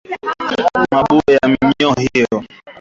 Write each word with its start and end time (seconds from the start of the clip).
mabuu 0.91 1.21
ya 1.31 1.47
minyoo 1.47 1.93
hiyo 1.93 2.43